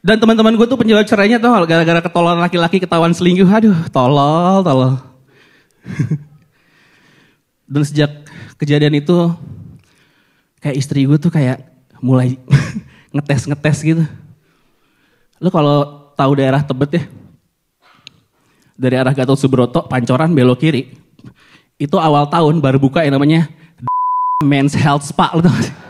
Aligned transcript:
Dan 0.00 0.16
teman-teman 0.16 0.56
gue 0.56 0.64
tuh 0.64 0.80
penjawab 0.80 1.04
cerainya 1.04 1.36
tuh 1.36 1.52
gara-gara 1.68 2.00
ketololan 2.00 2.40
laki-laki 2.40 2.80
ketahuan 2.80 3.12
selingkuh. 3.12 3.44
Aduh, 3.44 3.76
tolol, 3.92 4.64
tolol. 4.64 4.96
Dan 7.72 7.82
sejak 7.84 8.24
kejadian 8.56 8.96
itu 8.96 9.28
kayak 10.64 10.76
istri 10.76 11.04
gue 11.04 11.20
tuh 11.20 11.28
kayak 11.28 11.68
mulai 12.00 12.40
ngetes-ngetes 13.14 13.78
gitu. 13.84 14.04
Lo 15.36 15.52
kalau 15.52 16.12
tahu 16.16 16.32
daerah 16.36 16.64
Tebet 16.64 16.90
ya, 16.96 17.04
dari 18.80 18.96
arah 18.96 19.12
Gatot 19.12 19.36
Subroto, 19.36 19.84
Pancoran, 19.84 20.32
belok 20.32 20.64
kiri. 20.64 20.96
Itu 21.76 22.00
awal 22.00 22.28
tahun 22.32 22.64
baru 22.64 22.80
buka 22.80 23.04
yang 23.04 23.20
namanya 23.20 23.52
Men's 24.48 24.72
Health 24.72 25.04
Spa. 25.04 25.36
Lo 25.36 25.44
tau 25.44 25.52
gak 25.52 25.68
sih? 25.68 25.89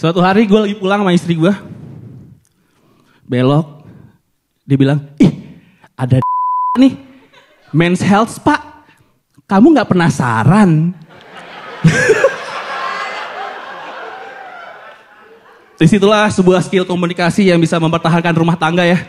Suatu 0.00 0.24
hari 0.24 0.48
gue 0.48 0.56
lagi 0.56 0.72
pulang 0.80 1.04
sama 1.04 1.12
istri 1.12 1.36
gue. 1.36 1.52
Belok. 3.28 3.84
Dia 4.64 4.80
bilang, 4.80 5.04
ih 5.20 5.60
ada 5.92 6.24
nih. 6.80 6.96
Men's 7.68 8.00
Health 8.00 8.40
Spa. 8.40 8.80
Kamu 9.44 9.76
gak 9.76 9.92
penasaran? 9.92 10.96
Di 15.76 15.84
situlah 15.84 16.32
sebuah 16.32 16.64
skill 16.64 16.88
komunikasi 16.88 17.52
yang 17.52 17.60
bisa 17.60 17.76
mempertahankan 17.76 18.32
rumah 18.32 18.56
tangga 18.56 18.88
ya. 18.88 19.04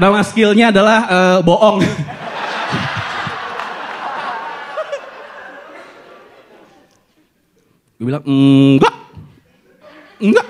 Nama 0.00 0.24
skillnya 0.24 0.72
adalah 0.72 1.04
uh, 1.04 1.44
bohong. 1.44 1.84
gue 8.00 8.08
bilang, 8.08 8.24
enggak. 8.24 9.01
Enggak. 10.22 10.46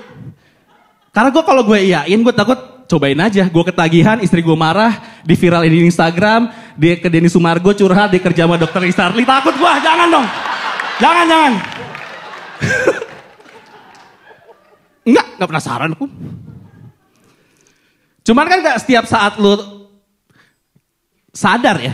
Karena 1.13 1.29
gue 1.33 1.43
kalau 1.45 1.61
gue 1.65 1.79
iyain, 1.81 2.19
gue 2.21 2.33
takut 2.33 2.57
cobain 2.85 3.17
aja. 3.17 3.49
Gue 3.49 3.63
ketagihan, 3.65 4.21
istri 4.21 4.45
gue 4.45 4.57
marah, 4.57 5.21
di 5.25 5.33
viral 5.33 5.65
di 5.65 5.85
Instagram, 5.89 6.53
dia 6.77 6.97
ke 7.01 7.09
Denny 7.09 7.29
Sumargo 7.29 7.73
curhat, 7.73 8.13
dia 8.13 8.21
kerja 8.21 8.45
sama 8.45 8.61
dokter 8.61 8.85
Istarli. 8.85 9.25
Takut 9.25 9.57
gue, 9.57 9.71
jangan 9.81 10.07
dong. 10.09 10.27
Jangan, 11.01 11.25
jangan. 11.25 11.53
Enggak, 15.03 15.27
enggak 15.35 15.49
penasaran 15.51 15.91
aku. 15.91 16.07
Cuman 18.23 18.47
kan 18.47 18.63
gak 18.63 18.79
setiap 18.79 19.03
saat 19.03 19.35
lu 19.35 19.51
sadar 21.35 21.75
ya. 21.75 21.91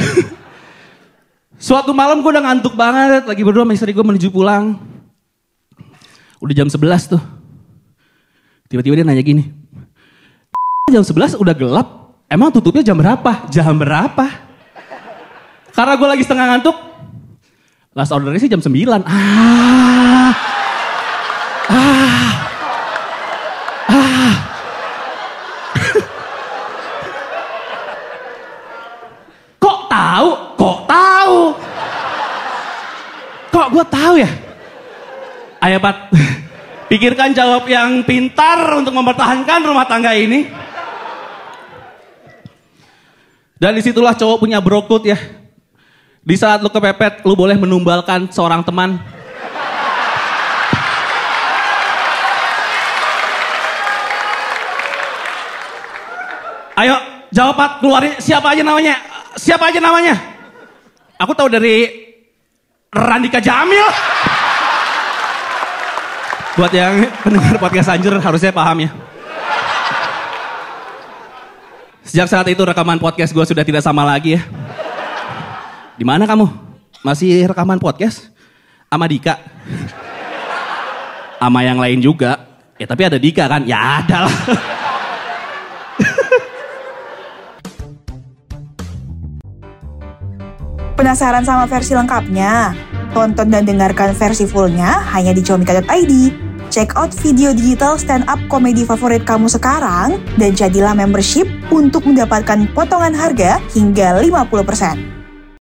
Suatu 1.60 1.92
malam 1.92 2.24
gue 2.24 2.32
udah 2.32 2.48
ngantuk 2.48 2.72
banget, 2.72 3.28
lagi 3.28 3.44
berdua 3.44 3.68
sama 3.68 3.76
istri 3.76 3.92
gue 3.92 4.00
menuju 4.00 4.32
pulang. 4.32 4.89
Udah 6.40 6.56
jam 6.56 6.72
11 6.72 7.12
tuh. 7.12 7.20
Tiba-tiba 8.72 8.96
dia 8.96 9.04
nanya 9.04 9.20
gini. 9.20 9.44
Jam 10.88 11.04
11 11.04 11.36
udah 11.36 11.52
gelap, 11.54 12.16
emang 12.26 12.50
tutupnya 12.50 12.82
jam 12.82 12.98
berapa? 12.98 13.46
Jam 13.52 13.76
berapa? 13.76 14.26
Karena 15.70 15.94
gue 15.94 16.08
lagi 16.08 16.24
setengah 16.24 16.46
ngantuk. 16.50 16.74
Last 17.94 18.10
ordernya 18.10 18.40
sih 18.40 18.50
jam 18.50 18.64
9. 18.64 19.04
Ah. 19.04 20.32
Ah. 21.70 22.32
Ah. 23.90 24.34
Kok 29.62 29.78
tahu? 29.92 30.28
Kok 30.56 30.78
tahu? 30.88 31.52
Kok 33.50 33.66
gue 33.76 33.84
tahu 33.92 34.14
ya? 34.18 34.49
Ayo 35.60 35.76
Pat, 35.76 36.08
pikirkan 36.88 37.36
jawab 37.36 37.68
yang 37.68 38.00
pintar 38.08 38.64
untuk 38.80 38.96
mempertahankan 38.96 39.60
rumah 39.60 39.84
tangga 39.84 40.16
ini. 40.16 40.48
Dan 43.60 43.76
di 43.76 43.84
situlah 43.84 44.16
cowok 44.16 44.40
punya 44.40 44.56
brokut 44.56 45.04
ya. 45.04 45.20
Di 46.24 46.32
saat 46.32 46.64
lu 46.64 46.72
kepepet, 46.72 47.28
lu 47.28 47.36
boleh 47.36 47.60
menumbalkan 47.60 48.32
seorang 48.32 48.64
teman. 48.64 48.96
Ayo, 56.80 56.96
jawab 57.28 57.60
Pat, 57.60 57.72
keluarin 57.84 58.16
siapa 58.16 58.56
aja 58.56 58.64
namanya? 58.64 58.96
Siapa 59.36 59.68
aja 59.68 59.76
namanya? 59.76 60.16
Aku 61.20 61.36
tahu 61.36 61.52
dari 61.52 61.84
Randika 62.88 63.44
Jamil. 63.44 63.84
Buat 66.60 66.76
yang 66.76 67.08
pendengar 67.24 67.56
podcast 67.56 67.88
Anjur 67.88 68.20
harusnya 68.20 68.52
paham 68.52 68.84
ya. 68.84 68.92
Sejak 72.04 72.28
saat 72.28 72.44
itu 72.52 72.60
rekaman 72.60 73.00
podcast 73.00 73.32
gue 73.32 73.40
sudah 73.48 73.64
tidak 73.64 73.80
sama 73.80 74.04
lagi 74.04 74.36
ya. 74.36 74.44
Di 75.96 76.04
mana 76.04 76.28
kamu? 76.28 76.44
Masih 77.00 77.48
rekaman 77.48 77.80
podcast? 77.80 78.28
Sama 78.92 79.08
Dika? 79.08 79.40
Sama 81.40 81.64
yang 81.64 81.80
lain 81.80 82.04
juga. 82.04 82.44
Ya 82.76 82.84
tapi 82.84 83.08
ada 83.08 83.16
Dika 83.16 83.48
kan? 83.48 83.64
Ya 83.64 84.04
ada 84.04 84.28
lah. 84.28 84.36
Penasaran 91.00 91.40
sama 91.40 91.64
versi 91.64 91.96
lengkapnya? 91.96 92.76
Tonton 93.16 93.48
dan 93.48 93.64
dengarkan 93.64 94.12
versi 94.12 94.44
fullnya 94.44 95.08
hanya 95.16 95.32
di 95.32 95.40
comika.id. 95.40 96.49
Check 96.70 96.94
out 96.94 97.10
video 97.10 97.50
digital 97.50 97.98
stand-up 97.98 98.38
komedi 98.46 98.86
favorit 98.86 99.26
kamu 99.26 99.50
sekarang 99.50 100.22
dan 100.38 100.54
jadilah 100.54 100.94
membership 100.94 101.50
untuk 101.74 102.06
mendapatkan 102.06 102.70
potongan 102.78 103.10
harga 103.10 103.58
hingga 103.74 104.22
50%. 104.22 105.19